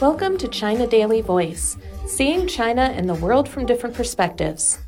Welcome 0.00 0.38
to 0.38 0.48
China 0.48 0.88
Daily 0.88 1.20
Voice, 1.20 1.76
seeing 2.04 2.48
China 2.48 2.82
and 2.82 3.08
the 3.08 3.14
world 3.14 3.48
from 3.48 3.64
different 3.64 3.94
perspectives. 3.94 4.80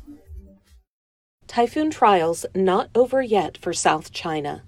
Typhoon 1.47 1.89
trials 1.89 2.45
not 2.53 2.89
over 2.93 3.21
yet 3.21 3.57
for 3.57 3.71
South 3.71 4.11
China. 4.11 4.63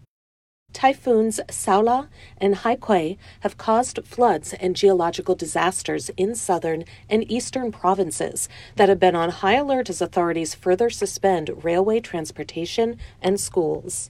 Typhoons 0.72 1.42
Saola 1.50 2.08
and 2.38 2.56
Haikui 2.56 3.18
have 3.42 3.58
caused 3.58 4.00
floods 4.06 4.54
and 4.54 4.78
geological 4.78 5.36
disasters 5.36 6.10
in 6.16 6.36
southern 6.36 6.86
and 7.10 7.30
eastern 7.30 7.70
provinces 7.70 8.48
that 8.78 8.88
have 8.88 9.00
been 9.00 9.18
on 9.18 9.30
high 9.30 9.56
alert 9.56 9.90
as 9.90 10.02
authorities 10.02 10.56
further 10.56 10.90
suspend 10.90 11.66
railway 11.66 12.00
transportation 12.00 12.98
and 13.22 13.42
schools. 13.42 14.10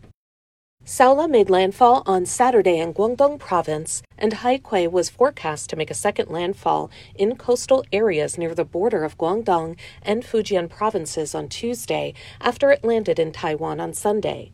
Saola 0.89 1.29
made 1.29 1.51
landfall 1.51 2.01
on 2.07 2.25
Saturday 2.25 2.79
in 2.79 2.95
Guangdong 2.95 3.37
province, 3.37 4.01
and 4.17 4.33
Haikui 4.33 4.91
was 4.91 5.07
forecast 5.07 5.69
to 5.69 5.75
make 5.75 5.91
a 5.91 5.93
second 5.93 6.31
landfall 6.31 6.89
in 7.13 7.35
coastal 7.35 7.85
areas 7.93 8.39
near 8.39 8.55
the 8.55 8.65
border 8.65 9.03
of 9.03 9.15
Guangdong 9.15 9.77
and 10.01 10.23
Fujian 10.23 10.67
provinces 10.67 11.35
on 11.35 11.47
Tuesday 11.47 12.15
after 12.41 12.71
it 12.71 12.83
landed 12.83 13.19
in 13.19 13.31
Taiwan 13.31 13.79
on 13.79 13.93
Sunday. 13.93 14.51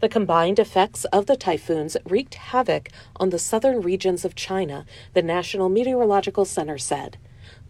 The 0.00 0.08
combined 0.08 0.58
effects 0.58 1.04
of 1.12 1.26
the 1.26 1.36
typhoons 1.36 1.96
wreaked 2.04 2.34
havoc 2.34 2.88
on 3.14 3.30
the 3.30 3.38
southern 3.38 3.80
regions 3.80 4.24
of 4.24 4.34
China, 4.34 4.86
the 5.14 5.22
National 5.22 5.68
Meteorological 5.68 6.46
Center 6.46 6.78
said. 6.78 7.16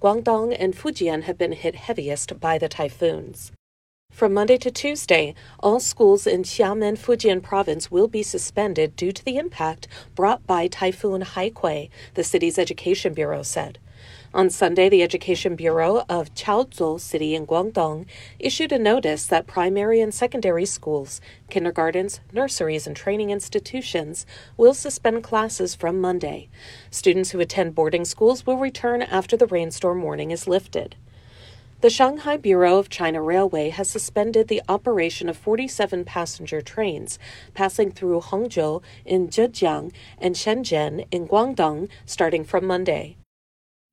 Guangdong 0.01 0.57
and 0.59 0.75
Fujian 0.75 1.25
have 1.25 1.37
been 1.37 1.53
hit 1.53 1.75
heaviest 1.75 2.41
by 2.41 2.57
the 2.57 2.71
typhoons. 2.71 3.53
From 4.17 4.33
Monday 4.33 4.57
to 4.57 4.71
Tuesday, 4.71 5.35
all 5.61 5.79
schools 5.79 6.27
in 6.27 6.43
Xiamen, 6.43 6.97
Fujian 6.97 7.43
province 7.43 7.91
will 7.91 8.09
be 8.09 8.23
suspended 8.23 8.97
due 8.97 9.13
to 9.13 9.23
the 9.23 9.37
impact 9.37 9.89
brought 10.15 10.47
by 10.47 10.69
Typhoon 10.69 11.21
Haikui, 11.21 11.91
the 12.15 12.25
city's 12.25 12.59
education 12.59 13.13
bureau 13.13 13.43
said. 13.43 13.79
On 14.33 14.49
Sunday, 14.49 14.89
the 14.89 15.03
Education 15.03 15.55
Bureau 15.55 16.07
of 16.09 16.33
Chaozhou 16.33 16.99
City 16.99 17.35
in 17.35 17.47
Guangdong 17.47 18.07
issued 18.39 18.73
a 18.73 18.79
notice 18.79 19.27
that 19.27 19.47
primary 19.47 20.01
and 20.01 20.15
secondary 20.15 20.65
schools, 20.65 21.21
kindergartens, 21.51 22.21
nurseries, 22.33 22.87
and 22.87 22.97
training 22.97 23.29
institutions 23.29 24.25
will 24.57 24.73
suspend 24.73 25.25
classes 25.25 25.75
from 25.75 26.01
Monday. 26.01 26.49
Students 26.91 27.33
who 27.33 27.41
attend 27.41 27.75
boarding 27.75 28.07
schools 28.07 28.47
will 28.47 28.57
return 28.57 29.03
after 29.03 29.37
the 29.37 29.47
rainstorm 29.47 30.01
warning 30.01 30.31
is 30.31 30.49
lifted. 30.49 30.97
The 31.87 31.91
Shanghai 31.91 32.37
Bureau 32.37 32.79
of 32.79 32.89
China 32.89 33.23
Railway 33.23 33.69
has 33.69 33.89
suspended 33.89 34.49
the 34.49 34.61
operation 34.69 35.29
of 35.29 35.37
47 35.37 36.05
passenger 36.05 36.61
trains 36.61 37.17
passing 37.55 37.93
through 37.93 38.23
Hangzhou 38.23 38.83
in 39.05 39.29
Zhejiang 39.29 39.93
and 40.19 40.35
Shenzhen 40.35 41.07
in 41.13 41.29
Guangdong 41.29 41.89
starting 42.05 42.43
from 42.43 42.67
Monday. 42.67 43.19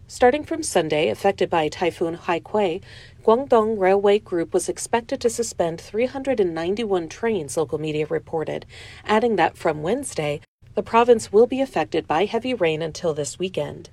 Starting 0.08 0.44
from 0.44 0.64
Sunday, 0.64 1.10
affected 1.10 1.52
by 1.52 1.68
Typhoon 1.68 2.18
Haikui, 2.18 2.82
Guangdong 3.24 3.78
Railway 3.78 4.18
Group 4.18 4.56
was 4.56 4.68
expected 4.68 5.22
to 5.22 5.30
suspend 5.30 5.80
391 5.80 7.08
trains, 7.10 7.56
local 7.56 7.78
media 7.78 8.08
reported, 8.08 8.66
adding 9.06 9.36
that 9.36 9.56
from 9.56 9.84
Wednesday, 9.84 10.42
the 10.74 10.82
province 10.82 11.32
will 11.32 11.46
be 11.46 11.62
affected 11.62 12.08
by 12.08 12.26
heavy 12.26 12.56
rain 12.56 12.82
until 12.82 13.14
this 13.14 13.38
weekend. 13.38 13.92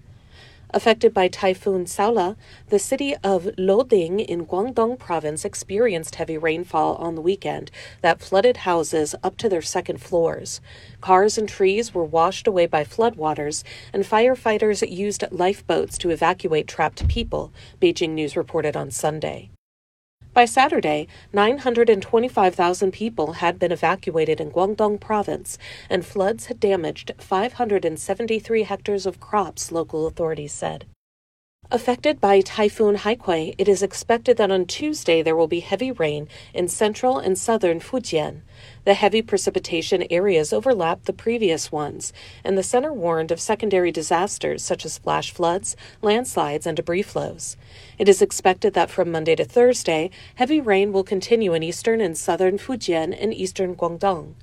Affected 0.72 1.12
by 1.12 1.26
Typhoon 1.26 1.84
Saola, 1.84 2.36
the 2.68 2.78
city 2.78 3.16
of 3.24 3.44
Luoding 3.58 4.24
in 4.24 4.46
Guangdong 4.46 5.00
province 5.00 5.44
experienced 5.44 6.14
heavy 6.14 6.38
rainfall 6.38 6.94
on 6.94 7.16
the 7.16 7.20
weekend 7.20 7.72
that 8.02 8.20
flooded 8.20 8.58
houses 8.58 9.16
up 9.24 9.36
to 9.38 9.48
their 9.48 9.62
second 9.62 10.00
floors. 10.00 10.60
Cars 11.00 11.36
and 11.36 11.48
trees 11.48 11.92
were 11.92 12.04
washed 12.04 12.46
away 12.46 12.66
by 12.66 12.84
floodwaters, 12.84 13.64
and 13.92 14.04
firefighters 14.04 14.88
used 14.88 15.24
lifeboats 15.32 15.98
to 15.98 16.10
evacuate 16.10 16.68
trapped 16.68 17.08
people, 17.08 17.52
Beijing 17.82 18.10
News 18.10 18.36
reported 18.36 18.76
on 18.76 18.92
Sunday. 18.92 19.50
By 20.40 20.46
Saturday, 20.46 21.06
925,000 21.34 22.92
people 22.92 23.32
had 23.44 23.58
been 23.58 23.72
evacuated 23.72 24.40
in 24.40 24.50
Guangdong 24.50 24.98
province, 24.98 25.58
and 25.90 26.02
floods 26.02 26.46
had 26.46 26.58
damaged 26.58 27.12
573 27.18 28.62
hectares 28.62 29.04
of 29.04 29.20
crops, 29.20 29.70
local 29.70 30.06
authorities 30.06 30.54
said. 30.54 30.86
Affected 31.72 32.20
by 32.20 32.40
Typhoon 32.40 32.96
Haikui, 32.96 33.54
it 33.56 33.68
is 33.68 33.80
expected 33.80 34.36
that 34.38 34.50
on 34.50 34.66
Tuesday 34.66 35.22
there 35.22 35.36
will 35.36 35.46
be 35.46 35.60
heavy 35.60 35.92
rain 35.92 36.26
in 36.52 36.66
central 36.66 37.18
and 37.18 37.38
southern 37.38 37.78
Fujian. 37.78 38.40
The 38.84 38.94
heavy 38.94 39.22
precipitation 39.22 40.04
areas 40.10 40.52
overlap 40.52 41.04
the 41.04 41.12
previous 41.12 41.70
ones, 41.70 42.12
and 42.42 42.58
the 42.58 42.64
center 42.64 42.92
warned 42.92 43.30
of 43.30 43.40
secondary 43.40 43.92
disasters 43.92 44.64
such 44.64 44.84
as 44.84 44.98
flash 44.98 45.30
floods, 45.30 45.76
landslides, 46.02 46.66
and 46.66 46.76
debris 46.76 47.02
flows. 47.02 47.56
It 47.98 48.08
is 48.08 48.20
expected 48.20 48.74
that 48.74 48.90
from 48.90 49.12
Monday 49.12 49.36
to 49.36 49.44
Thursday, 49.44 50.10
heavy 50.34 50.60
rain 50.60 50.92
will 50.92 51.04
continue 51.04 51.54
in 51.54 51.62
eastern 51.62 52.00
and 52.00 52.18
southern 52.18 52.58
Fujian 52.58 53.16
and 53.16 53.32
eastern 53.32 53.76
Guangdong. 53.76 54.34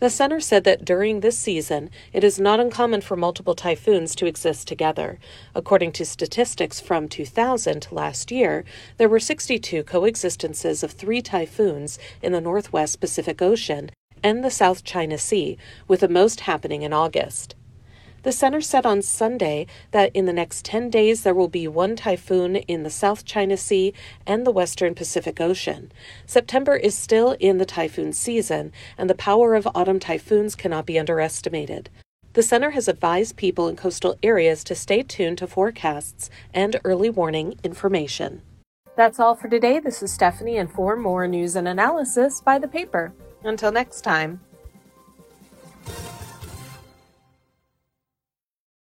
The 0.00 0.10
center 0.10 0.38
said 0.38 0.62
that 0.62 0.84
during 0.84 1.20
this 1.20 1.36
season, 1.36 1.90
it 2.12 2.22
is 2.22 2.38
not 2.38 2.60
uncommon 2.60 3.00
for 3.00 3.16
multiple 3.16 3.56
typhoons 3.56 4.14
to 4.16 4.26
exist 4.26 4.68
together. 4.68 5.18
According 5.56 5.90
to 5.92 6.04
statistics 6.04 6.80
from 6.80 7.08
2000 7.08 7.82
to 7.82 7.94
last 7.94 8.30
year, 8.30 8.64
there 8.96 9.08
were 9.08 9.18
62 9.18 9.82
coexistences 9.82 10.84
of 10.84 10.92
three 10.92 11.20
typhoons 11.20 11.98
in 12.22 12.30
the 12.30 12.40
northwest 12.40 13.00
Pacific 13.00 13.42
Ocean 13.42 13.90
and 14.22 14.44
the 14.44 14.52
South 14.52 14.84
China 14.84 15.18
Sea, 15.18 15.58
with 15.88 16.00
the 16.00 16.08
most 16.08 16.40
happening 16.40 16.82
in 16.82 16.92
August. 16.92 17.56
The 18.28 18.32
center 18.32 18.60
said 18.60 18.84
on 18.84 19.00
Sunday 19.00 19.66
that 19.90 20.14
in 20.14 20.26
the 20.26 20.34
next 20.34 20.62
10 20.66 20.90
days 20.90 21.22
there 21.22 21.32
will 21.32 21.48
be 21.48 21.66
one 21.66 21.96
typhoon 21.96 22.56
in 22.56 22.82
the 22.82 22.90
South 22.90 23.24
China 23.24 23.56
Sea 23.56 23.94
and 24.26 24.46
the 24.46 24.50
Western 24.50 24.94
Pacific 24.94 25.40
Ocean. 25.40 25.90
September 26.26 26.76
is 26.76 26.94
still 26.94 27.36
in 27.40 27.56
the 27.56 27.64
typhoon 27.64 28.12
season, 28.12 28.70
and 28.98 29.08
the 29.08 29.14
power 29.14 29.54
of 29.54 29.66
autumn 29.74 29.98
typhoons 29.98 30.54
cannot 30.54 30.84
be 30.84 30.98
underestimated. 30.98 31.88
The 32.34 32.42
center 32.42 32.72
has 32.72 32.86
advised 32.86 33.36
people 33.36 33.66
in 33.66 33.76
coastal 33.76 34.18
areas 34.22 34.62
to 34.64 34.74
stay 34.74 35.02
tuned 35.02 35.38
to 35.38 35.46
forecasts 35.46 36.28
and 36.52 36.78
early 36.84 37.08
warning 37.08 37.58
information. 37.64 38.42
That's 38.94 39.18
all 39.18 39.36
for 39.36 39.48
today. 39.48 39.78
This 39.78 40.02
is 40.02 40.12
Stephanie, 40.12 40.58
and 40.58 40.70
for 40.70 40.96
more 40.96 41.26
news 41.26 41.56
and 41.56 41.66
analysis, 41.66 42.42
buy 42.42 42.58
the 42.58 42.68
paper. 42.68 43.14
Until 43.42 43.72
next 43.72 44.02
time. 44.02 44.40